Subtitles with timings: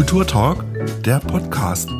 [0.00, 0.64] Kulturtalk,
[1.04, 1.90] der Podcast.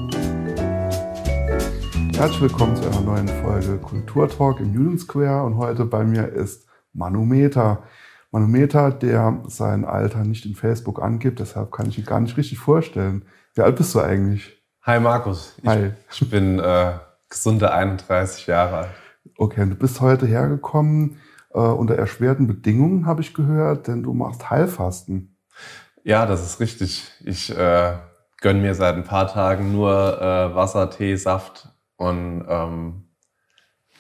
[2.17, 6.67] Herzlich willkommen zu einer neuen Folge Kulturtalk im Union Square und heute bei mir ist
[6.95, 7.83] Manometer.
[8.31, 12.59] Manometer, der sein Alter nicht in Facebook angibt, deshalb kann ich ihn gar nicht richtig
[12.59, 13.27] vorstellen.
[13.53, 14.65] Wie alt bist du eigentlich?
[14.81, 15.57] Hi Markus.
[15.59, 15.91] Ich, Hi.
[16.11, 16.93] ich bin äh,
[17.29, 18.91] gesunde 31 Jahre alt.
[19.37, 21.19] Okay, du bist heute hergekommen
[21.53, 25.37] äh, unter erschwerten Bedingungen, habe ich gehört, denn du machst Heilfasten.
[26.05, 27.05] Ja, das ist richtig.
[27.25, 27.97] Ich äh,
[28.41, 33.05] gönne mir seit ein paar Tagen nur äh, Wasser, Tee, Saft und ähm,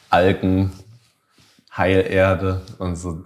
[0.08, 0.72] Algen,
[1.76, 3.24] Heilerde und so.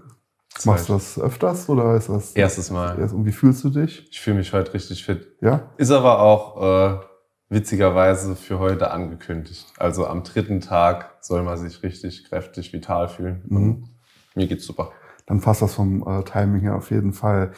[0.64, 2.98] Machst du das öfters oder ist das Erstes Mal.
[2.98, 4.08] erst- Und wie fühlst du dich?
[4.10, 5.26] Ich fühle mich heute richtig fit.
[5.40, 5.70] Ja?
[5.78, 7.04] Ist aber auch äh,
[7.48, 9.66] witzigerweise für heute angekündigt.
[9.78, 13.42] Also am dritten Tag soll man sich richtig kräftig, vital fühlen.
[13.46, 13.56] Mhm.
[13.56, 13.88] Und
[14.36, 14.92] mir geht's super.
[15.26, 17.52] Dann passt das vom äh, Timing her auf jeden Fall.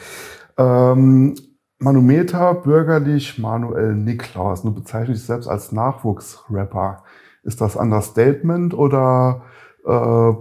[0.57, 1.35] Ähm,
[1.79, 4.63] Manometer, bürgerlich Manuel Niklaus.
[4.63, 7.03] Du bezeichnest dich selbst als Nachwuchsrapper.
[7.43, 9.43] Ist das Understatement oder
[9.85, 10.31] äh,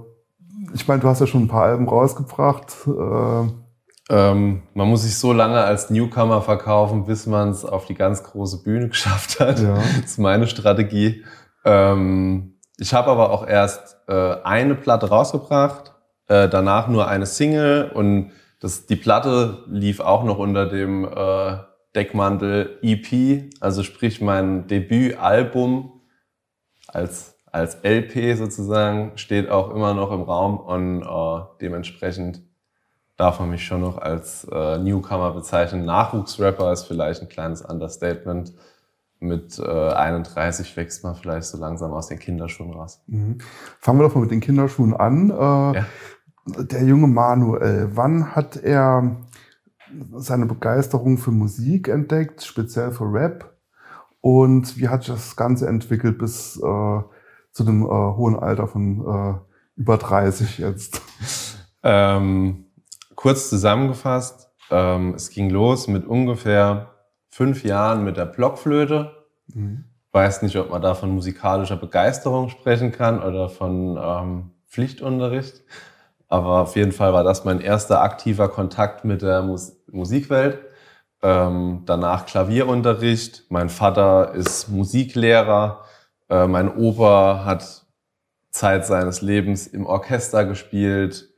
[0.74, 2.74] ich meine, du hast ja schon ein paar Alben rausgebracht.
[2.86, 3.48] Äh,
[4.08, 8.22] Ähm, man muss sich so lange als Newcomer verkaufen, bis man es auf die ganz
[8.22, 9.58] große Bühne geschafft hat.
[9.58, 9.74] Ja.
[9.74, 11.24] Das ist meine Strategie.
[11.64, 15.95] Ähm, ich habe aber auch erst äh, eine Platte rausgebracht,
[16.28, 21.56] äh, danach nur eine Single und das, die Platte lief auch noch unter dem äh,
[21.94, 26.00] Deckmantel EP, also sprich mein Debütalbum
[26.88, 32.42] als, als LP sozusagen steht auch immer noch im Raum und äh, dementsprechend
[33.16, 35.84] darf man mich schon noch als äh, Newcomer bezeichnen.
[35.84, 38.52] Nachwuchsrapper ist vielleicht ein kleines Understatement.
[39.18, 43.00] Mit äh, 31 wächst man vielleicht so langsam aus den Kinderschuhen raus.
[43.06, 43.38] mhm.
[43.80, 45.30] Fangen wir doch mal mit den Kinderschuhen an.
[45.30, 45.34] Äh,
[45.78, 45.86] Ja.
[46.46, 49.16] Der junge Manuel, wann hat er
[50.14, 53.56] seine Begeisterung für Musik entdeckt, speziell für Rap?
[54.20, 56.60] Und wie hat sich das Ganze entwickelt bis äh,
[57.52, 61.02] zu dem äh, hohen Alter von äh, über 30 jetzt?
[61.82, 62.66] Ähm,
[63.14, 66.90] kurz zusammengefasst, ähm, es ging los mit ungefähr
[67.28, 69.12] fünf Jahren mit der Blockflöte.
[69.52, 69.84] Mhm.
[70.10, 75.62] Weiß nicht, ob man da von musikalischer Begeisterung sprechen kann oder von ähm, Pflichtunterricht.
[76.28, 80.58] Aber auf jeden Fall war das mein erster aktiver Kontakt mit der Mus Musikwelt.
[81.22, 83.44] Ähm, danach Klavierunterricht.
[83.48, 85.84] Mein Vater ist Musiklehrer.
[86.28, 87.86] Äh, mein Opa hat
[88.50, 91.28] Zeit seines Lebens im Orchester gespielt.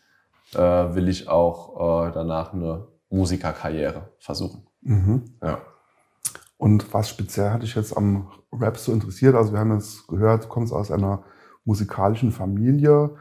[0.56, 4.66] äh, will ich auch äh, danach eine Musikerkarriere versuchen.
[4.82, 5.26] Mhm.
[5.44, 5.60] Ja.
[6.58, 9.36] Und was speziell hat dich jetzt am Rap so interessiert?
[9.36, 11.24] Also wir haben jetzt gehört, du kommst aus einer
[11.64, 13.12] musikalischen Familie.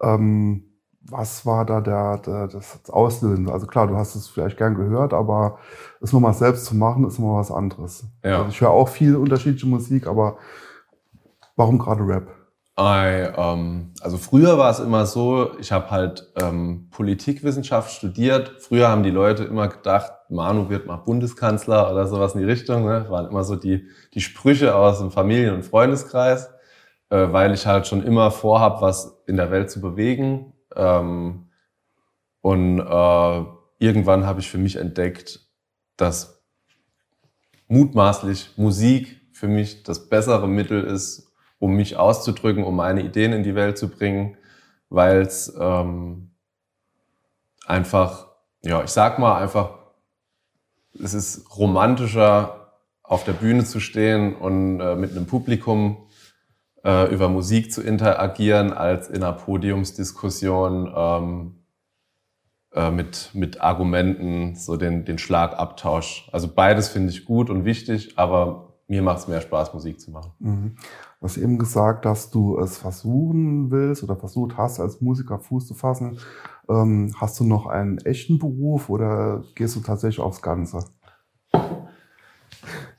[0.00, 0.67] Ähm,
[1.10, 3.52] was war da der, der, das Auslösende?
[3.52, 5.58] Also klar, du hast es vielleicht gern gehört, aber
[6.00, 8.06] es nochmal selbst zu machen, ist immer was anderes.
[8.24, 8.38] Ja.
[8.38, 10.38] Also ich höre auch viel unterschiedliche Musik, aber
[11.56, 12.28] warum gerade Rap?
[12.78, 18.52] I, ähm, also früher war es immer so, ich habe halt ähm, Politikwissenschaft studiert.
[18.60, 22.84] Früher haben die Leute immer gedacht, Manu wird mal Bundeskanzler oder sowas in die Richtung.
[22.84, 23.00] Ne?
[23.00, 26.50] Das waren immer so die, die Sprüche aus dem Familien- und Freundeskreis,
[27.10, 30.52] äh, weil ich halt schon immer vorhab, was in der Welt zu bewegen.
[30.78, 31.50] Ähm,
[32.40, 33.44] und äh,
[33.78, 35.40] irgendwann habe ich für mich entdeckt,
[35.96, 36.42] dass
[37.66, 43.42] mutmaßlich Musik für mich das bessere Mittel ist, um mich auszudrücken, um meine Ideen in
[43.42, 44.36] die Welt zu bringen,
[44.88, 46.30] weil es ähm,
[47.66, 48.28] einfach,
[48.62, 49.78] ja, ich sag mal einfach,
[50.94, 52.54] es ist romantischer,
[53.02, 56.07] auf der Bühne zu stehen und äh, mit einem Publikum
[56.84, 61.54] äh, über Musik zu interagieren, als in einer Podiumsdiskussion ähm,
[62.72, 66.28] äh, mit, mit Argumenten, so den, den Schlagabtausch.
[66.32, 70.10] Also beides finde ich gut und wichtig, aber mir macht es mehr Spaß, Musik zu
[70.10, 70.32] machen.
[70.38, 70.76] Mhm.
[71.20, 75.66] Du hast eben gesagt, dass du es versuchen willst oder versucht hast, als Musiker Fuß
[75.66, 76.18] zu fassen.
[76.68, 80.84] Ähm, hast du noch einen echten Beruf oder gehst du tatsächlich aufs Ganze?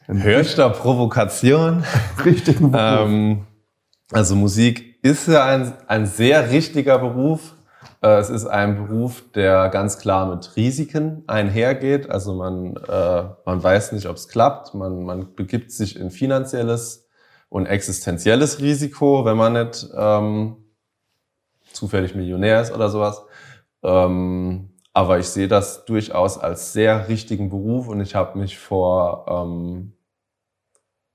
[0.08, 1.84] Höchster Provokation.
[2.26, 3.08] Richtigen Beruf.
[3.08, 3.46] Ähm,
[4.12, 7.56] also Musik ist ja ein, ein sehr richtiger Beruf.
[8.02, 12.10] Äh, es ist ein Beruf, der ganz klar mit Risiken einhergeht.
[12.10, 14.74] Also man, äh, man weiß nicht, ob es klappt.
[14.74, 17.08] Man, man begibt sich in finanzielles
[17.50, 20.58] und existenzielles Risiko, wenn man nicht ähm,
[21.72, 23.22] zufällig Millionär ist oder sowas.
[23.84, 29.26] Ähm, aber ich sehe das durchaus als sehr richtigen Beruf und ich habe mich vor,
[29.30, 29.94] ähm,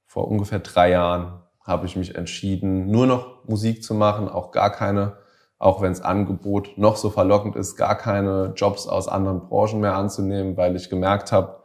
[0.07, 4.71] vor ungefähr drei Jahren habe ich mich entschieden, nur noch Musik zu machen, auch gar
[4.71, 5.17] keine,
[5.59, 9.97] auch wenn das Angebot noch so verlockend ist, gar keine Jobs aus anderen Branchen mehr
[9.97, 11.63] anzunehmen, weil ich gemerkt habe,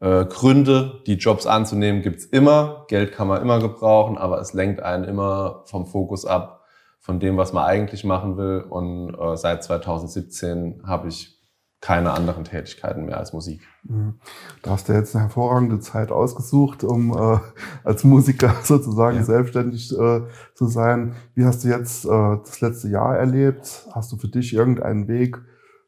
[0.00, 2.84] äh, Gründe, die Jobs anzunehmen, gibt's immer.
[2.88, 6.62] Geld kann man immer gebrauchen, aber es lenkt einen immer vom Fokus ab,
[7.00, 8.60] von dem, was man eigentlich machen will.
[8.68, 11.37] Und äh, seit 2017 habe ich
[11.80, 13.62] keine anderen Tätigkeiten mehr als Musik.
[13.84, 14.14] Mhm.
[14.62, 17.38] Da hast du jetzt eine hervorragende Zeit ausgesucht, um äh,
[17.84, 19.22] als Musiker sozusagen ja.
[19.22, 20.22] selbstständig äh,
[20.54, 21.14] zu sein.
[21.34, 23.88] Wie hast du jetzt äh, das letzte Jahr erlebt?
[23.92, 25.38] Hast du für dich irgendeinen Weg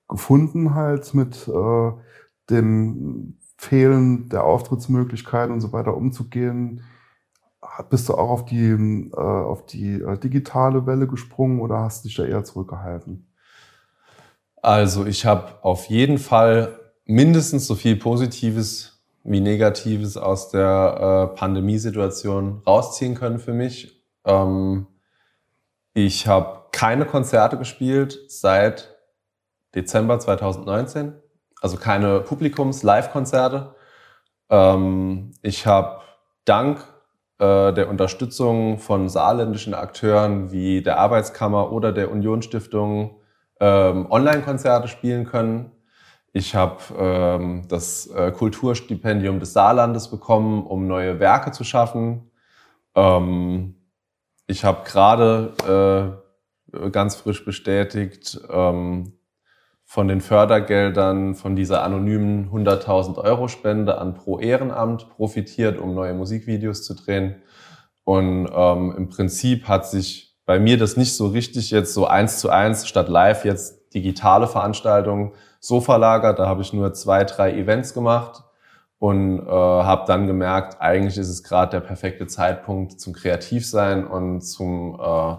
[0.08, 1.92] gefunden halt mit äh,
[2.50, 6.82] dem Fehlen der Auftrittsmöglichkeiten und so weiter umzugehen?
[7.88, 12.08] Bist du auch auf die, äh, auf die äh, digitale Welle gesprungen oder hast du
[12.08, 13.26] dich da eher zurückgehalten?
[14.62, 21.36] Also ich habe auf jeden Fall mindestens so viel Positives wie Negatives aus der äh,
[21.36, 24.02] Pandemiesituation rausziehen können für mich.
[24.24, 24.86] Ähm,
[25.92, 28.96] ich habe keine Konzerte gespielt seit
[29.74, 31.14] Dezember 2019,
[31.60, 33.74] also keine Publikums-Live-Konzerte.
[34.48, 36.00] Ähm, ich habe
[36.44, 36.80] dank
[37.38, 43.19] äh, der Unterstützung von saarländischen Akteuren wie der Arbeitskammer oder der Unionsstiftung
[43.60, 45.70] ähm, Online-Konzerte spielen können.
[46.32, 52.30] Ich habe ähm, das äh, Kulturstipendium des Saarlandes bekommen, um neue Werke zu schaffen.
[52.94, 53.74] Ähm,
[54.46, 56.22] ich habe gerade
[56.72, 59.12] äh, ganz frisch bestätigt ähm,
[59.84, 66.14] von den Fördergeldern von dieser anonymen 100.000 Euro Spende an Pro Ehrenamt profitiert, um neue
[66.14, 67.42] Musikvideos zu drehen.
[68.04, 72.40] Und ähm, im Prinzip hat sich bei mir das nicht so richtig jetzt so eins
[72.40, 75.30] zu eins statt live jetzt digitale Veranstaltungen
[75.60, 76.40] so verlagert.
[76.40, 78.42] Da habe ich nur zwei, drei Events gemacht
[78.98, 84.40] und äh, habe dann gemerkt, eigentlich ist es gerade der perfekte Zeitpunkt zum Kreativsein und
[84.40, 85.36] zum, äh,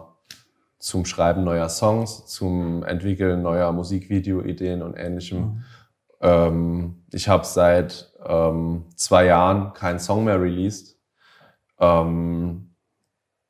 [0.80, 5.40] zum Schreiben neuer Songs, zum Entwickeln neuer Musikvideo-Ideen und ähnlichem.
[5.40, 5.63] Mhm.
[6.22, 10.98] Ähm, ich habe seit ähm, zwei Jahren keinen Song mehr released.
[11.81, 12.70] Ähm,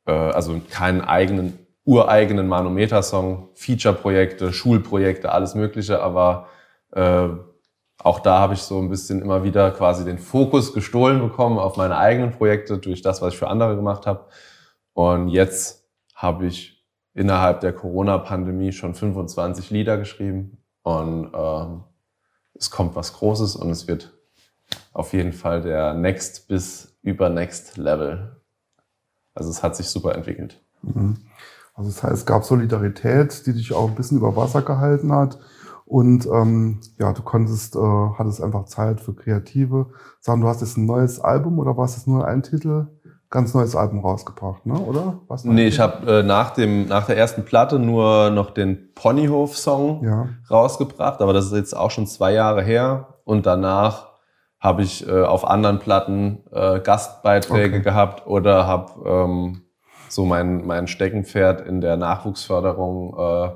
[0.05, 6.47] äh, also keinen eigenen, ureigenen Manometer-Song, Feature-Projekte, Schulprojekte, alles Mögliche, aber
[6.91, 7.27] äh,
[8.03, 11.77] auch da habe ich so ein bisschen immer wieder quasi den Fokus gestohlen bekommen auf
[11.77, 14.25] meine eigenen Projekte durch das, was ich für andere gemacht habe.
[14.93, 16.83] Und jetzt habe ich
[17.13, 21.83] innerhalb der Corona-Pandemie schon 25 Lieder geschrieben und ähm,
[22.53, 24.13] es kommt was Großes und es wird
[24.93, 28.40] auf jeden Fall der Next bis über Next Level
[29.33, 30.61] also es hat sich super entwickelt.
[30.81, 31.17] Mhm.
[31.73, 35.39] Also das heißt, es gab Solidarität, die dich auch ein bisschen über Wasser gehalten hat.
[35.85, 39.87] Und ähm, ja, du konntest, äh, hattest einfach Zeit für kreative
[40.21, 40.41] Sachen.
[40.41, 42.87] Du hast jetzt ein neues Album oder war es jetzt nur ein Titel?
[43.29, 44.77] Ganz neues Album rausgebracht, ne?
[44.77, 45.19] oder?
[45.27, 50.03] Was nee, ich habe äh, nach, dem, nach der ersten Platte nur noch den Ponyhof-Song
[50.03, 50.29] ja.
[50.49, 53.15] rausgebracht, aber das ist jetzt auch schon zwei Jahre her.
[53.23, 54.10] Und danach
[54.61, 57.83] habe ich äh, auf anderen Platten äh, Gastbeiträge okay.
[57.83, 59.61] gehabt oder habe ähm,
[60.07, 63.49] so mein, mein Steckenpferd in der Nachwuchsförderung äh,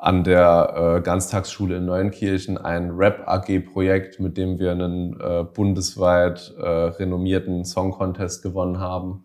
[0.00, 6.68] an der äh, Ganztagsschule in Neuenkirchen ein Rap-AG-Projekt, mit dem wir einen äh, bundesweit äh,
[6.68, 9.24] renommierten Song Contest gewonnen haben.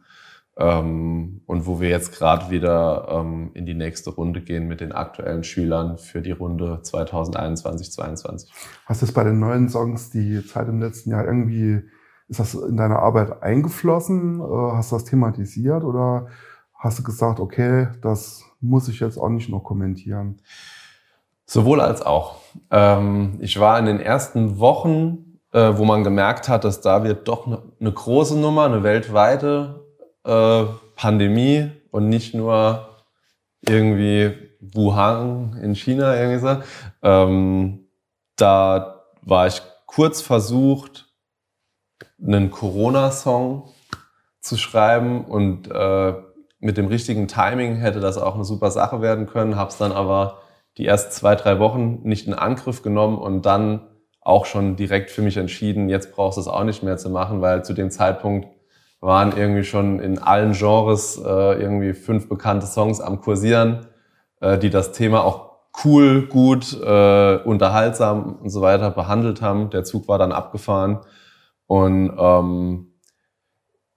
[0.56, 4.92] Ähm, und wo wir jetzt gerade wieder ähm, in die nächste Runde gehen mit den
[4.92, 8.50] aktuellen Schülern für die Runde 2021-22.
[8.86, 11.82] Hast du es bei den neuen Songs die Zeit im letzten Jahr irgendwie,
[12.28, 14.42] ist das in deine Arbeit eingeflossen?
[14.42, 16.28] Äh, hast du das thematisiert oder
[16.76, 20.40] hast du gesagt, okay, das muss ich jetzt auch nicht noch kommentieren?
[21.46, 22.38] Sowohl als auch.
[22.70, 27.28] Ähm, ich war in den ersten Wochen, äh, wo man gemerkt hat, dass da wird
[27.28, 29.83] doch eine große Nummer, eine weltweite
[30.24, 30.64] äh,
[30.96, 32.90] Pandemie und nicht nur
[33.62, 36.58] irgendwie Wuhan in China irgendwie so.
[37.02, 37.88] Ähm,
[38.36, 41.14] da war ich kurz versucht,
[42.22, 43.70] einen Corona-Song
[44.40, 46.14] zu schreiben und äh,
[46.60, 49.92] mit dem richtigen Timing hätte das auch eine super Sache werden können, habe es dann
[49.92, 50.42] aber
[50.78, 53.88] die ersten zwei, drei Wochen nicht in Angriff genommen und dann
[54.22, 57.42] auch schon direkt für mich entschieden, jetzt brauchst du es auch nicht mehr zu machen,
[57.42, 58.48] weil zu dem Zeitpunkt
[59.04, 63.86] waren irgendwie schon in allen Genres äh, irgendwie fünf bekannte Songs am Kursieren,
[64.40, 65.52] äh, die das Thema auch
[65.84, 69.70] cool, gut, äh, unterhaltsam und so weiter behandelt haben.
[69.72, 71.00] Der Zug war dann abgefahren
[71.68, 72.94] und ähm,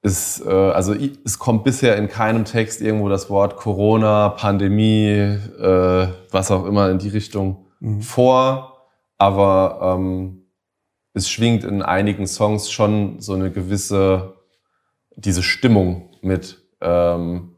[0.02, 0.92] ist, äh, also
[1.24, 6.90] es kommt bisher in keinem Text irgendwo das Wort Corona, Pandemie, äh, was auch immer
[6.90, 8.02] in die Richtung mhm.
[8.02, 10.46] vor, aber ähm,
[11.12, 14.35] es schwingt in einigen Songs schon so eine gewisse,
[15.16, 17.56] diese Stimmung mit ähm,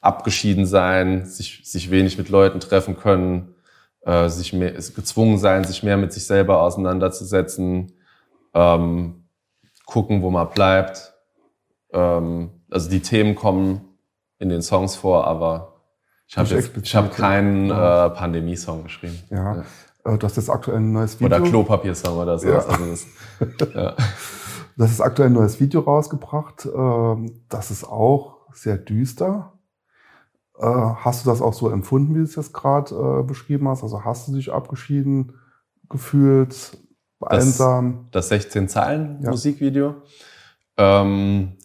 [0.00, 3.54] abgeschieden sein, sich, sich wenig mit Leuten treffen können,
[4.02, 7.92] äh, sich mehr, gezwungen sein, sich mehr mit sich selber auseinanderzusetzen,
[8.54, 9.24] ähm,
[9.84, 11.12] gucken, wo man bleibt
[11.92, 13.80] ähm, also die Themen kommen
[14.38, 15.80] in den Songs vor, aber
[16.28, 19.18] ich habe hab keinen äh, Pandemie-Song geschrieben.
[19.30, 19.56] Ja.
[19.56, 19.64] ja.
[20.12, 21.26] Äh, du hast jetzt aktuell ein neues Video.
[21.38, 22.48] Oder Klopapier-Song oder so.
[22.48, 22.58] Ja.
[22.58, 23.06] Also das,
[23.74, 23.96] ja.
[24.76, 26.66] Das ist aktuell ein neues Video rausgebracht.
[26.66, 29.52] Ähm, das ist auch sehr düster.
[30.58, 33.82] Äh, hast du das auch so empfunden, wie du es jetzt gerade äh, beschrieben hast?
[33.82, 35.34] Also hast du dich abgeschieden
[35.88, 36.78] gefühlt,
[37.20, 38.08] einsam?
[38.12, 39.94] Das, das 16 Zeilen Musikvideo.
[40.76, 41.56] Ähm,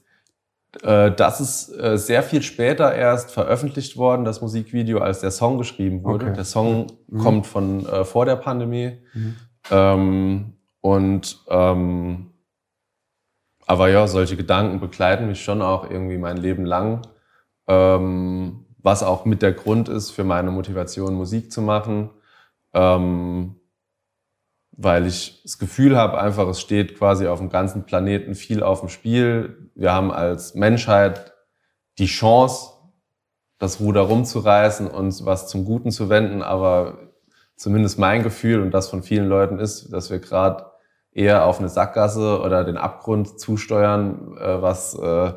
[0.84, 5.58] äh, das ist äh, sehr viel später erst veröffentlicht worden, das Musikvideo, als der Song
[5.58, 6.27] geschrieben wurde.
[6.27, 6.36] Okay.
[6.36, 7.18] Der Song mhm.
[7.20, 9.00] kommt von äh, vor der Pandemie.
[9.13, 9.36] Mhm.
[9.70, 12.31] Ähm, und ähm,
[13.72, 17.08] aber ja, solche Gedanken begleiten mich schon auch irgendwie mein Leben lang.
[17.68, 22.10] Ähm, was auch mit der Grund ist für meine Motivation, Musik zu machen.
[22.74, 23.56] Ähm,
[24.72, 28.82] weil ich das Gefühl habe, einfach, es steht quasi auf dem ganzen Planeten viel auf
[28.82, 29.72] dem Spiel.
[29.74, 31.32] Wir haben als Menschheit
[31.98, 32.74] die Chance,
[33.58, 36.98] das Ruder rumzureißen und was zum Guten zu wenden, aber
[37.56, 40.71] zumindest mein Gefühl und das von vielen Leuten ist, dass wir gerade
[41.13, 45.34] eher auf eine Sackgasse oder den Abgrund zusteuern, äh, was äh,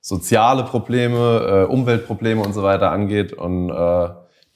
[0.00, 3.32] soziale Probleme, äh, Umweltprobleme und so weiter angeht.
[3.32, 4.08] Und äh,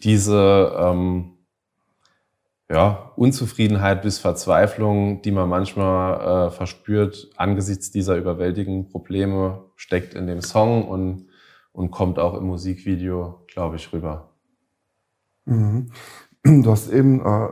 [0.03, 1.33] diese ähm,
[2.71, 10.27] ja, Unzufriedenheit bis Verzweiflung, die man manchmal äh, verspürt angesichts dieser überwältigenden Probleme, steckt in
[10.27, 11.27] dem Song und,
[11.73, 14.31] und kommt auch im Musikvideo, glaube ich, rüber.
[15.45, 15.91] Mhm.
[16.45, 17.49] Du hast eben äh,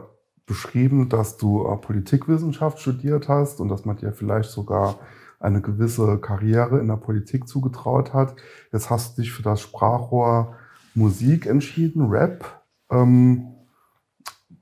[0.50, 4.96] beschrieben, dass du äh, Politikwissenschaft studiert hast und dass man dir vielleicht sogar
[5.38, 8.34] eine gewisse Karriere in der Politik zugetraut hat.
[8.72, 10.56] Jetzt hast du dich für das Sprachrohr
[10.94, 12.62] Musik entschieden, Rap.
[12.90, 13.46] Ähm,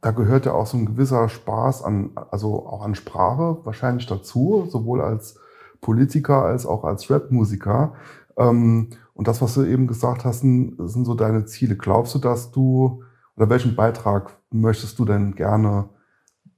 [0.03, 4.69] da gehört ja auch so ein gewisser Spaß an, also auch an Sprache wahrscheinlich dazu,
[4.71, 5.39] sowohl als
[5.81, 7.95] Politiker als auch als Rap-Musiker.
[8.37, 11.77] Ähm, und das, was du eben gesagt hast, sind, sind so deine Ziele.
[11.77, 13.03] Glaubst du, dass du,
[13.39, 15.89] oder welchen Beitrag möchtest du denn gerne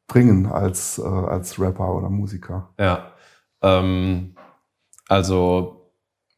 [0.07, 2.71] bringen als, äh, als Rapper oder Musiker?
[2.79, 3.13] Ja,
[3.63, 4.35] ähm,
[5.07, 5.93] also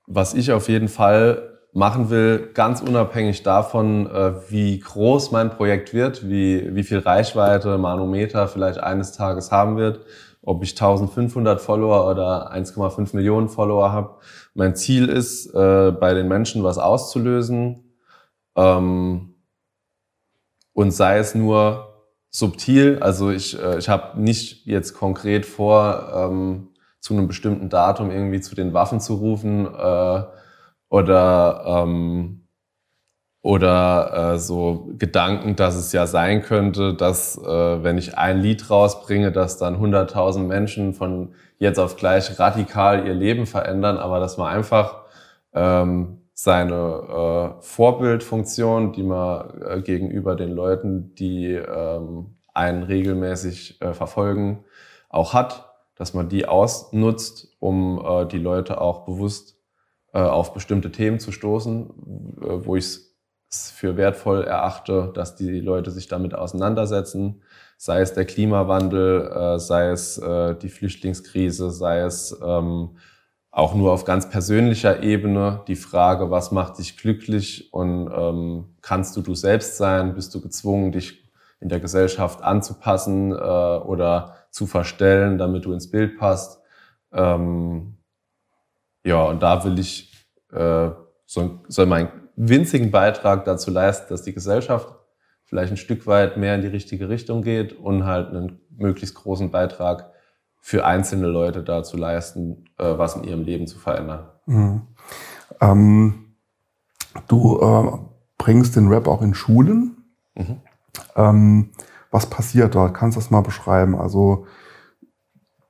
[0.08, 5.94] was ich auf jeden Fall machen will, ganz unabhängig davon, äh, wie groß mein Projekt
[5.94, 10.00] wird, wie, wie viel Reichweite Manometer vielleicht eines Tages haben wird,
[10.42, 14.16] ob ich 1500 Follower oder 1,5 Millionen Follower habe.
[14.54, 17.96] Mein Ziel ist, äh, bei den Menschen was auszulösen
[18.56, 19.31] ähm,
[20.72, 22.98] und sei es nur subtil.
[23.00, 26.68] Also ich, äh, ich habe nicht jetzt konkret vor, ähm,
[27.00, 29.66] zu einem bestimmten Datum irgendwie zu den Waffen zu rufen
[30.92, 32.42] oder, ähm,
[33.42, 38.70] oder äh, so Gedanken, dass es ja sein könnte, dass äh, wenn ich ein Lied
[38.70, 44.36] rausbringe, dass dann 100.000 Menschen von jetzt auf gleich radikal ihr Leben verändern, aber dass
[44.36, 45.02] man einfach
[45.54, 53.94] ähm, seine äh, Vorbildfunktion, die man äh, gegenüber den Leuten, die ähm, einen regelmäßig äh,
[53.94, 54.64] verfolgen,
[55.08, 59.56] auch hat, dass man die ausnutzt, um äh, die Leute auch bewusst
[60.12, 61.90] äh, auf bestimmte Themen zu stoßen,
[62.42, 62.98] äh, wo ich
[63.48, 67.42] es für wertvoll erachte, dass die Leute sich damit auseinandersetzen,
[67.76, 72.96] sei es der Klimawandel, äh, sei es die Flüchtlingskrise, sei es ähm,
[73.52, 79.16] auch nur auf ganz persönlicher Ebene die Frage, was macht dich glücklich und ähm, kannst
[79.16, 80.14] du du selbst sein?
[80.14, 81.30] Bist du gezwungen, dich
[81.60, 86.60] in der Gesellschaft anzupassen oder zu verstellen, damit du ins Bild passt?
[87.12, 87.98] Ähm,
[89.04, 90.12] ja, und da will ich
[90.52, 90.90] äh,
[91.26, 94.88] so, soll meinen winzigen Beitrag dazu leisten, dass die Gesellschaft
[95.44, 99.50] vielleicht ein Stück weit mehr in die richtige Richtung geht und halt einen möglichst großen
[99.50, 100.11] Beitrag
[100.62, 104.30] für einzelne Leute dazu leisten, äh, was in ihrem Leben zu verändern.
[104.46, 104.82] Mhm.
[105.60, 106.32] Ähm,
[107.28, 107.98] Du äh,
[108.38, 109.96] bringst den Rap auch in Schulen.
[110.34, 110.60] Mhm.
[111.16, 111.70] Ähm,
[112.10, 112.94] was passiert dort?
[112.94, 113.94] Kannst du das mal beschreiben?
[113.94, 114.46] Also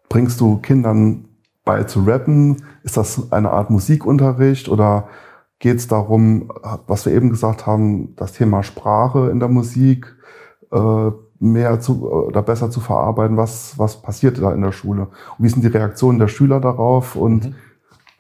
[0.09, 1.29] bringst du Kindern
[1.65, 2.65] bei zu rappen?
[2.83, 5.09] Ist das eine Art Musikunterricht oder
[5.59, 6.53] geht es darum,
[6.89, 10.17] was wir eben gesagt haben, das Thema Sprache in der Musik
[10.73, 11.11] äh,
[11.43, 13.37] mehr zu oder besser zu verarbeiten?
[13.37, 15.09] Was, was passiert da in der Schule?
[15.39, 17.55] Und wie sind die Reaktionen der Schüler darauf und mhm.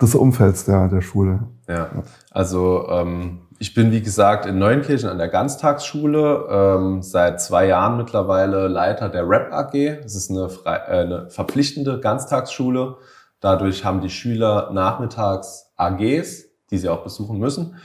[0.00, 1.41] des Umfelds der, der Schule?
[1.69, 1.88] Ja,
[2.33, 7.97] also ähm, ich bin, wie gesagt, in Neunkirchen an der Ganztagsschule, ähm, seit zwei Jahren
[7.97, 10.02] mittlerweile Leiter der Rap AG.
[10.02, 12.97] Das ist eine, frei, äh, eine verpflichtende Ganztagsschule.
[13.38, 17.76] Dadurch haben die Schüler nachmittags AGs, die sie auch besuchen müssen.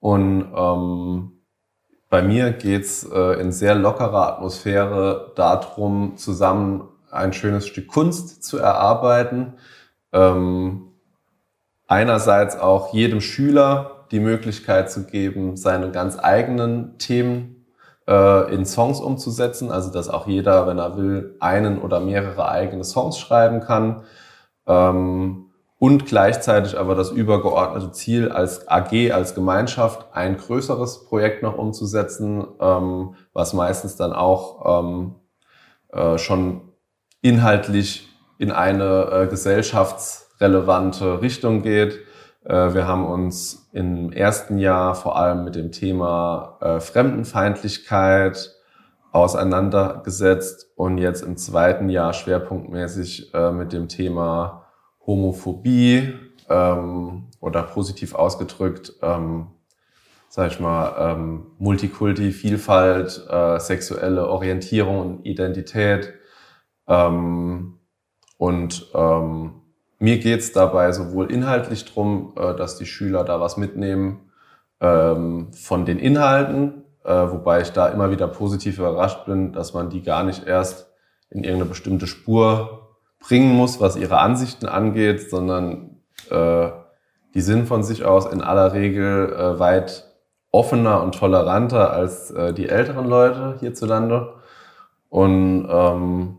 [0.00, 1.35] Und ähm,
[2.08, 8.58] bei mir geht's äh, in sehr lockerer Atmosphäre darum, zusammen ein schönes Stück Kunst zu
[8.58, 9.54] erarbeiten.
[10.12, 10.92] Ähm,
[11.86, 17.66] einerseits auch jedem Schüler die Möglichkeit zu geben, seine ganz eigenen Themen
[18.06, 19.72] äh, in Songs umzusetzen.
[19.72, 24.04] Also dass auch jeder, wenn er will, einen oder mehrere eigene Songs schreiben kann.
[24.66, 25.45] Ähm,
[25.78, 32.46] und gleichzeitig aber das übergeordnete Ziel als AG, als Gemeinschaft, ein größeres Projekt noch umzusetzen,
[32.60, 35.16] ähm, was meistens dann auch ähm,
[35.92, 36.72] äh, schon
[37.20, 42.00] inhaltlich in eine äh, gesellschaftsrelevante Richtung geht.
[42.44, 48.52] Äh, wir haben uns im ersten Jahr vor allem mit dem Thema äh, Fremdenfeindlichkeit
[49.12, 54.65] auseinandergesetzt und jetzt im zweiten Jahr schwerpunktmäßig äh, mit dem Thema
[55.06, 56.14] Homophobie
[56.48, 59.48] ähm, oder positiv ausgedrückt, ähm,
[60.28, 66.14] sag ich mal, ähm, Multikulti, Vielfalt, äh, sexuelle Orientierung und Identität.
[66.88, 67.78] Ähm,
[68.38, 69.62] und ähm,
[69.98, 74.30] mir geht's dabei sowohl inhaltlich drum, äh, dass die Schüler da was mitnehmen
[74.80, 79.88] ähm, von den Inhalten, äh, wobei ich da immer wieder positiv überrascht bin, dass man
[79.88, 80.92] die gar nicht erst
[81.30, 82.85] in irgendeine bestimmte Spur
[83.26, 85.96] bringen muss, was ihre Ansichten angeht, sondern
[86.30, 86.68] äh,
[87.34, 90.04] die sind von sich aus in aller Regel äh, weit
[90.52, 94.34] offener und toleranter als äh, die älteren Leute hierzulande.
[95.08, 96.38] Und ähm,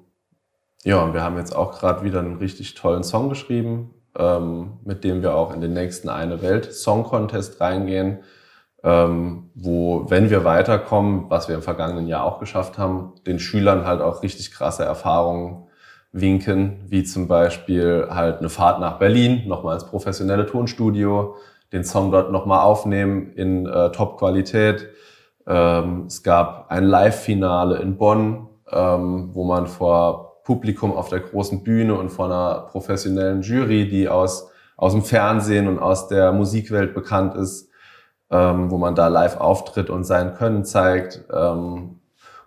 [0.83, 5.21] ja, wir haben jetzt auch gerade wieder einen richtig tollen Song geschrieben, ähm, mit dem
[5.21, 8.19] wir auch in den nächsten Eine Welt Song Contest reingehen,
[8.83, 13.85] ähm, wo, wenn wir weiterkommen, was wir im vergangenen Jahr auch geschafft haben, den Schülern
[13.85, 15.66] halt auch richtig krasse Erfahrungen
[16.11, 21.35] winken, wie zum Beispiel halt eine Fahrt nach Berlin, nochmal ins professionelle Tonstudio,
[21.71, 24.89] den Song dort nochmal aufnehmen in äh, Top-Qualität.
[25.45, 31.63] Ähm, es gab ein Live-Finale in Bonn, ähm, wo man vor Publikum auf der großen
[31.63, 36.93] Bühne und vor einer professionellen Jury, die aus, aus dem Fernsehen und aus der Musikwelt
[36.93, 37.69] bekannt ist,
[38.31, 41.25] ähm, wo man da live auftritt und sein Können zeigt.
[41.33, 41.99] Ähm,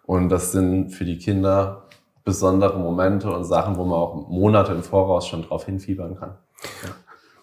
[0.05, 1.85] und das sind für die Kinder
[2.25, 6.35] besondere Momente und Sachen, wo man auch Monate im Voraus schon drauf hinfiebern kann.
[6.83, 6.91] Ja.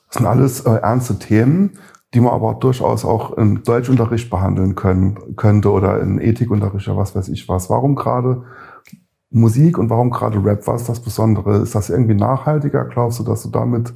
[0.07, 1.77] Das sind alles äh, ernste Themen,
[2.13, 7.15] die man aber durchaus auch im Deutschunterricht behandeln können, könnte oder in Ethikunterricht oder was
[7.15, 7.69] weiß ich was.
[7.69, 8.43] Warum gerade
[9.29, 10.65] Musik und warum gerade Rap?
[10.67, 11.57] Was ist das Besondere?
[11.57, 12.85] Ist das irgendwie nachhaltiger?
[12.85, 13.93] Glaubst du, dass du damit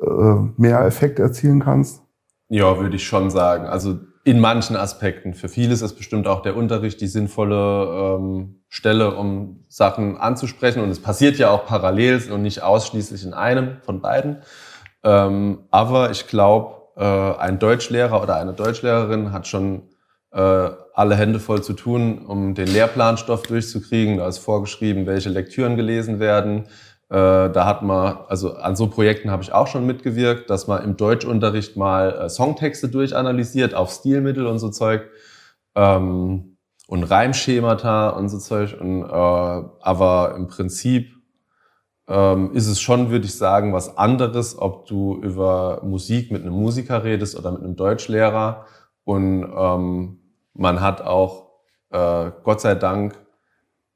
[0.00, 2.02] äh, mehr Effekt erzielen kannst?
[2.48, 3.64] Ja, würde ich schon sagen.
[3.64, 5.34] Also in manchen Aspekten.
[5.34, 10.82] Für viele ist es bestimmt auch der Unterricht die sinnvolle ähm, Stelle, um Sachen anzusprechen.
[10.82, 14.42] Und es passiert ja auch parallel und nicht ausschließlich in einem von beiden.
[15.02, 19.88] Ähm, aber ich glaube, äh, ein Deutschlehrer oder eine Deutschlehrerin hat schon
[20.32, 24.18] äh, alle Hände voll zu tun, um den Lehrplanstoff durchzukriegen.
[24.18, 26.66] Da ist vorgeschrieben, welche Lektüren gelesen werden.
[27.10, 30.84] Äh, da hat man, also an so Projekten habe ich auch schon mitgewirkt, dass man
[30.84, 35.02] im Deutschunterricht mal äh, Songtexte durchanalysiert auf Stilmittel und so Zeug.
[35.74, 38.76] Ähm, und Reimschemata und so Zeug.
[38.80, 41.16] Und, äh, aber im Prinzip
[42.08, 46.54] ähm, ist es schon, würde ich sagen, was anderes, ob du über Musik mit einem
[46.54, 48.66] Musiker redest oder mit einem Deutschlehrer.
[49.04, 50.18] Und ähm,
[50.54, 51.50] man hat auch,
[51.90, 53.14] äh, Gott sei Dank,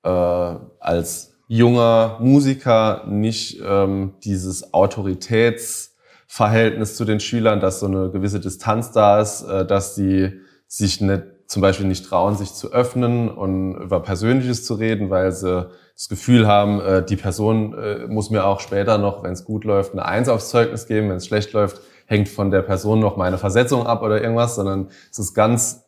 [0.03, 8.40] äh, als junger Musiker nicht ähm, dieses Autoritätsverhältnis zu den Schülern, dass so eine gewisse
[8.40, 13.28] Distanz da ist, äh, dass sie sich nicht, zum Beispiel nicht trauen, sich zu öffnen
[13.28, 18.30] und über Persönliches zu reden, weil sie das Gefühl haben, äh, die Person äh, muss
[18.30, 21.26] mir auch später noch, wenn es gut läuft, eine Eins aufs Zeugnis geben, wenn es
[21.26, 25.35] schlecht läuft, hängt von der Person noch meine Versetzung ab oder irgendwas, sondern es ist
[25.35, 25.85] ganz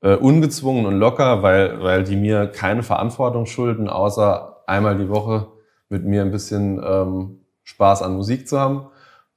[0.00, 5.48] äh, ungezwungen und locker, weil, weil die mir keine Verantwortung schulden, außer einmal die Woche
[5.88, 8.88] mit mir ein bisschen ähm, Spaß an Musik zu haben.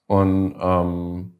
[0.07, 1.33] Und ähm,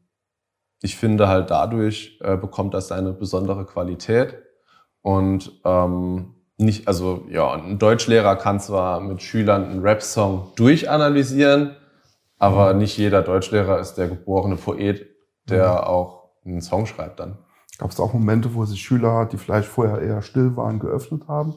[0.82, 4.36] ich finde halt dadurch äh, bekommt das seine besondere Qualität
[5.02, 11.76] und ähm, nicht, also ja, ein Deutschlehrer kann zwar mit Schülern einen Rap-Song durchanalysieren,
[12.38, 12.80] aber mhm.
[12.80, 15.06] nicht jeder Deutschlehrer ist der geborene Poet,
[15.48, 15.78] der mhm.
[15.78, 17.38] auch einen Song schreibt dann.
[17.78, 21.56] Gab es auch Momente, wo sich Schüler, die vielleicht vorher eher still waren, geöffnet haben?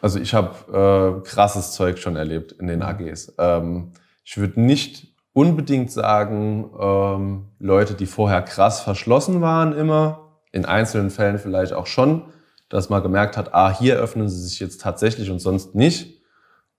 [0.00, 3.34] Also ich habe äh, krasses Zeug schon erlebt in den AGs.
[3.38, 3.92] Ähm,
[4.24, 11.10] ich würde nicht unbedingt sagen, ähm, Leute, die vorher krass verschlossen waren immer, in einzelnen
[11.10, 12.24] Fällen vielleicht auch schon,
[12.68, 16.20] dass man gemerkt hat, ah, hier öffnen sie sich jetzt tatsächlich und sonst nicht.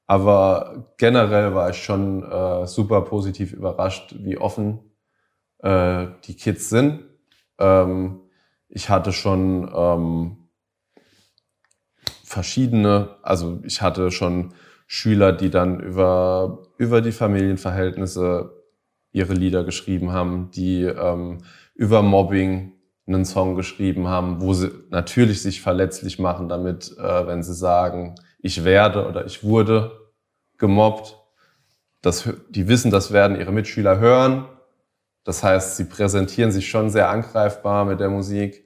[0.08, 4.80] Aber generell war ich schon äh, super positiv überrascht, wie offen
[5.60, 7.06] äh, die Kids sind.
[7.60, 8.20] Ähm,
[8.68, 10.41] ich hatte schon ähm,
[12.32, 14.54] verschiedene, also ich hatte schon
[14.88, 18.54] Schüler, die dann über, über die Familienverhältnisse
[19.12, 21.40] ihre Lieder geschrieben haben, die ähm,
[21.76, 22.74] über Mobbing
[23.06, 28.16] einen Song geschrieben haben, wo sie natürlich sich verletzlich machen damit, äh, wenn sie sagen,
[28.40, 29.92] ich werde oder ich wurde
[30.58, 31.18] gemobbt.
[32.02, 34.46] Das, die wissen, das werden ihre Mitschüler hören.
[35.26, 38.66] Das heißt, sie präsentieren sich schon sehr angreifbar mit der Musik.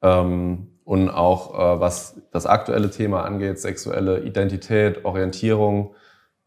[0.00, 5.94] Ähm, und auch äh, was das aktuelle Thema angeht, sexuelle Identität, Orientierung.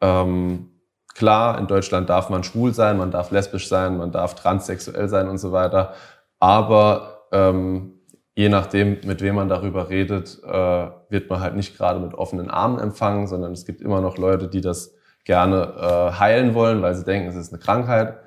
[0.01, 0.71] Ähm,
[1.13, 5.27] klar, in Deutschland darf man schwul sein, man darf lesbisch sein, man darf transsexuell sein
[5.29, 5.93] und so weiter.
[6.39, 7.93] Aber ähm,
[8.35, 12.49] je nachdem, mit wem man darüber redet, äh, wird man halt nicht gerade mit offenen
[12.49, 14.93] Armen empfangen, sondern es gibt immer noch Leute, die das
[15.23, 18.19] gerne äh, heilen wollen, weil sie denken, es ist eine Krankheit.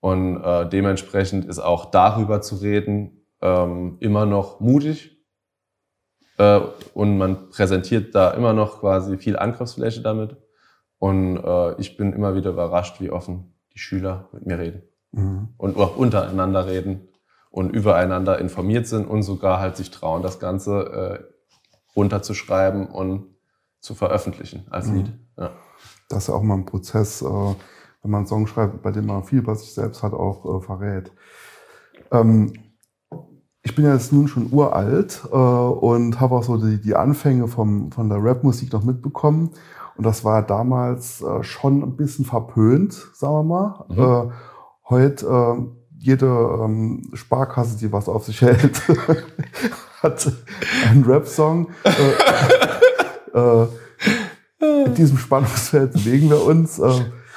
[0.00, 5.17] Und äh, dementsprechend ist auch darüber zu reden ähm, immer noch mutig.
[6.38, 6.60] Äh,
[6.94, 10.36] und man präsentiert da immer noch quasi viel Angriffsfläche damit.
[10.98, 14.82] Und äh, ich bin immer wieder überrascht, wie offen die Schüler mit mir reden.
[15.12, 15.48] Mhm.
[15.56, 17.08] Und auch untereinander reden
[17.50, 23.26] und übereinander informiert sind und sogar halt sich trauen, das Ganze äh, runterzuschreiben und
[23.80, 24.96] zu veröffentlichen als mhm.
[24.96, 25.12] Lied.
[25.36, 25.50] Ja.
[26.08, 29.06] Das ist ja auch mal ein Prozess, äh, wenn man einen Song schreibt, bei dem
[29.06, 31.12] man viel bei sich selbst hat, auch äh, verrät.
[32.10, 32.52] Ähm,
[33.68, 37.48] ich bin ja jetzt nun schon uralt äh, und habe auch so die, die Anfänge
[37.48, 39.50] vom, von der Rapmusik noch mitbekommen.
[39.96, 43.84] Und das war damals äh, schon ein bisschen verpönt, sagen wir mal.
[43.88, 43.98] Mhm.
[43.98, 44.32] Äh,
[44.88, 45.62] heute äh,
[45.98, 48.80] jede ähm, Sparkasse, die was auf sich hält,
[50.02, 50.32] hat
[50.88, 51.68] einen Rap-Song.
[51.84, 53.66] Äh, äh,
[54.86, 56.80] in diesem Spannungsfeld bewegen wir uns.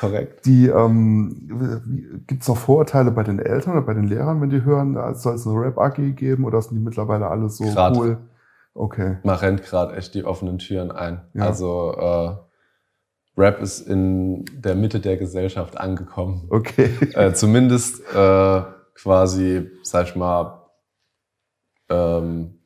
[0.01, 0.47] Korrekt.
[0.47, 4.63] Die ähm, gibt es noch Vorurteile bei den Eltern oder bei den Lehrern, wenn die
[4.63, 8.17] hören, soll es eine Rap-AG geben oder sind die mittlerweile alle so grad, cool?
[8.73, 9.17] Okay.
[9.23, 11.21] Man rennt gerade echt die offenen Türen ein.
[11.35, 11.45] Ja.
[11.45, 16.47] Also äh, Rap ist in der Mitte der Gesellschaft angekommen.
[16.49, 16.89] Okay.
[17.13, 18.61] Äh, zumindest äh,
[18.95, 20.67] quasi, sag ich mal,
[21.89, 22.59] ähm,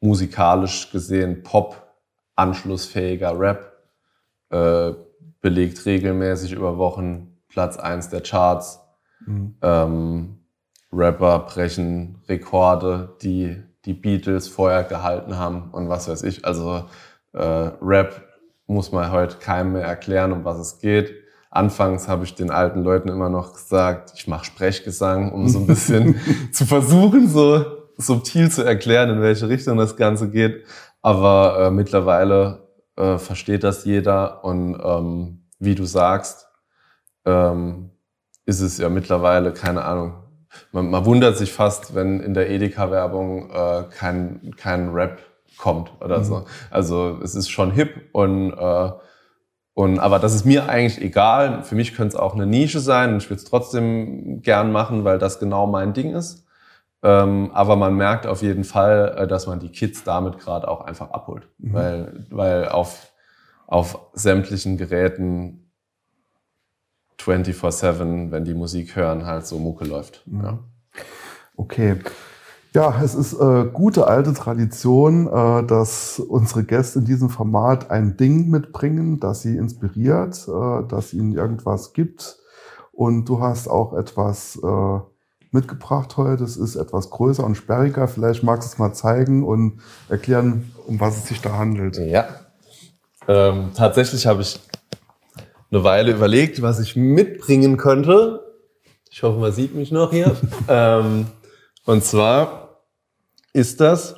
[0.00, 1.82] musikalisch gesehen Pop,
[2.36, 3.72] anschlussfähiger Rap,
[4.50, 4.92] äh,
[5.40, 8.80] belegt regelmäßig über Wochen Platz eins der Charts.
[9.26, 9.54] Mhm.
[9.62, 10.38] Ähm,
[10.92, 16.44] Rapper brechen Rekorde, die die Beatles vorher gehalten haben und was weiß ich.
[16.44, 16.84] Also
[17.32, 18.22] äh, Rap
[18.66, 21.12] muss man heute keinem mehr erklären, um was es geht.
[21.50, 25.66] Anfangs habe ich den alten Leuten immer noch gesagt, ich mache Sprechgesang, um so ein
[25.66, 26.16] bisschen
[26.52, 27.64] zu versuchen, so
[27.96, 30.64] subtil zu erklären, in welche Richtung das Ganze geht.
[31.02, 32.63] Aber äh, mittlerweile
[32.96, 36.48] äh, versteht das jeder und ähm, wie du sagst,
[37.24, 37.90] ähm,
[38.46, 40.24] ist es ja mittlerweile, keine Ahnung,
[40.72, 45.18] man, man wundert sich fast, wenn in der Edeka-Werbung äh, kein, kein Rap
[45.56, 46.24] kommt oder mhm.
[46.24, 46.44] so.
[46.70, 48.90] Also es ist schon hip und, äh,
[49.74, 51.62] und aber das ist mir eigentlich egal.
[51.62, 55.04] Für mich könnte es auch eine Nische sein und ich würde es trotzdem gern machen,
[55.04, 56.43] weil das genau mein Ding ist.
[57.04, 60.80] Ähm, aber man merkt auf jeden Fall, äh, dass man die Kids damit gerade auch
[60.80, 61.46] einfach abholt.
[61.58, 61.72] Mhm.
[61.74, 63.12] Weil, weil auf,
[63.66, 65.70] auf sämtlichen Geräten
[67.20, 70.26] 24-7, wenn die Musik hören, halt so Mucke läuft.
[70.26, 70.44] Mhm.
[70.44, 70.58] Ja.
[71.56, 71.96] Okay.
[72.72, 78.16] Ja, es ist äh, gute alte Tradition, äh, dass unsere Gäste in diesem Format ein
[78.16, 82.38] Ding mitbringen, das sie inspiriert, äh, das ihnen irgendwas gibt.
[82.92, 85.00] Und du hast auch etwas äh,
[85.54, 86.44] mitgebracht heute.
[86.44, 88.08] Es ist etwas größer und sperriger.
[88.08, 91.96] Vielleicht magst du es mal zeigen und erklären, um was es sich da handelt.
[91.96, 92.28] Ja.
[93.26, 94.60] Ähm, tatsächlich habe ich
[95.70, 98.40] eine Weile überlegt, was ich mitbringen könnte.
[99.10, 100.36] Ich hoffe, man sieht mich noch hier.
[100.68, 101.26] ähm,
[101.86, 102.80] und zwar
[103.52, 104.16] ist das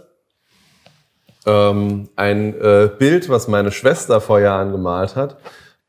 [1.45, 5.37] ähm, ein äh, Bild, was meine Schwester vor Jahren gemalt hat,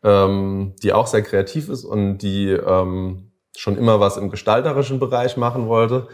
[0.03, 3.26] ähm, die auch sehr kreativ ist und die ähm,
[3.57, 6.07] schon immer was im gestalterischen Bereich machen wollte.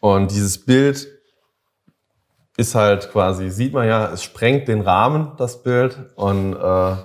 [0.00, 1.08] Und dieses Bild
[2.56, 5.98] ist halt quasi, sieht man ja, es sprengt den Rahmen, das Bild.
[6.14, 6.96] Und äh,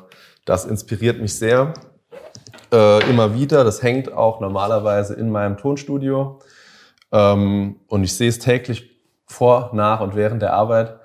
[0.46, 1.74] das inspiriert mich sehr.
[2.72, 3.64] Äh, immer wieder.
[3.64, 6.40] Das hängt auch normalerweise in meinem Tonstudio.
[7.12, 8.92] Ähm, und ich sehe es täglich
[9.26, 11.00] vor, nach und während der Arbeit.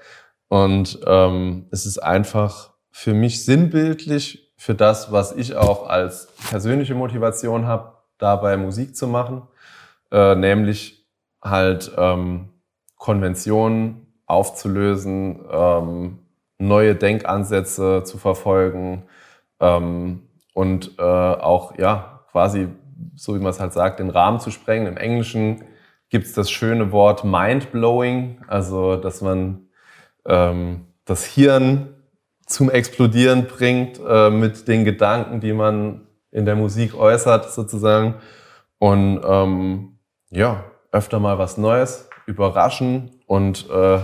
[0.49, 6.95] Und ähm, es ist einfach für mich sinnbildlich für das, was ich auch als persönliche
[6.95, 9.43] Motivation habe, dabei Musik zu machen.
[10.13, 11.07] Äh, nämlich
[11.43, 12.49] halt ähm,
[12.97, 16.19] Konventionen aufzulösen, ähm,
[16.59, 19.05] neue Denkansätze zu verfolgen
[19.61, 22.69] ähm, und äh, auch ja quasi,
[23.15, 24.87] so wie man es halt sagt, den Rahmen zu sprengen.
[24.87, 25.65] Im Englischen
[26.11, 29.69] gibt es das schöne Wort mind-blowing, also dass man
[30.27, 31.95] ähm, das Hirn
[32.47, 38.15] zum Explodieren bringt äh, mit den Gedanken, die man in der Musik äußert sozusagen.
[38.79, 39.99] Und ähm,
[40.31, 43.99] ja, öfter mal was Neues, überraschen und äh,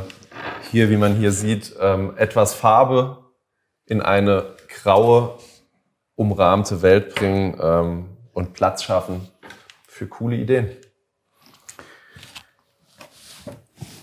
[0.70, 3.18] hier, wie man hier sieht, ähm, etwas Farbe
[3.86, 5.38] in eine graue,
[6.16, 9.28] umrahmte Welt bringen ähm, und Platz schaffen
[9.86, 10.70] für coole Ideen.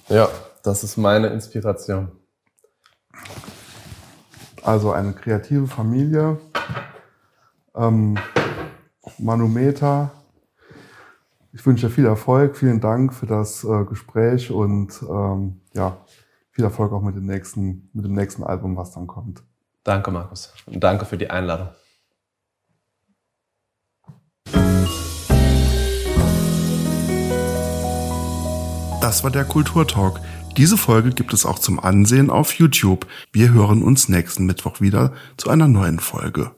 [0.10, 0.30] Ja,
[0.64, 2.12] das ist meine Inspiration.
[4.64, 6.40] Also eine kreative Familie,
[7.76, 8.18] ähm,
[9.18, 10.12] Manometer.
[11.52, 15.98] Ich wünsche dir viel Erfolg, vielen Dank für das äh, Gespräch und ähm, ja,
[16.52, 19.44] viel Erfolg auch mit dem, nächsten, mit dem nächsten Album, was dann kommt.
[19.84, 20.54] Danke, Markus.
[20.66, 21.70] Und danke für die Einladung.
[29.02, 30.22] Das war der Kulturtalk.
[30.56, 33.06] Diese Folge gibt es auch zum Ansehen auf YouTube.
[33.32, 36.52] Wir hören uns nächsten Mittwoch wieder zu einer neuen Folge.